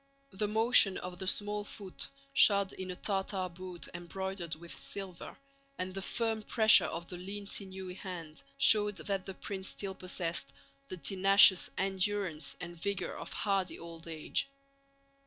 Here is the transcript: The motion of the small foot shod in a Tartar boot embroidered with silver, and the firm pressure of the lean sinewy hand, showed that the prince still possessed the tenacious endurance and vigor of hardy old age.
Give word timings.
The 0.31 0.47
motion 0.47 0.97
of 0.97 1.19
the 1.19 1.27
small 1.27 1.63
foot 1.63 2.07
shod 2.33 2.73
in 2.73 2.89
a 2.89 2.95
Tartar 2.95 3.47
boot 3.49 3.87
embroidered 3.93 4.55
with 4.55 4.75
silver, 4.79 5.37
and 5.77 5.93
the 5.93 6.01
firm 6.01 6.41
pressure 6.41 6.87
of 6.87 7.07
the 7.09 7.17
lean 7.17 7.45
sinewy 7.45 7.93
hand, 7.93 8.41
showed 8.57 8.95
that 8.95 9.27
the 9.27 9.35
prince 9.35 9.67
still 9.67 9.93
possessed 9.93 10.53
the 10.87 10.97
tenacious 10.97 11.69
endurance 11.77 12.55
and 12.59 12.77
vigor 12.81 13.15
of 13.15 13.31
hardy 13.31 13.77
old 13.77 14.07
age. 14.07 14.47